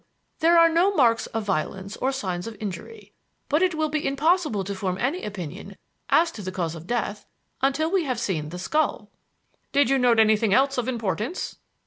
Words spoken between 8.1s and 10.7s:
seen the skull." "Did you note anything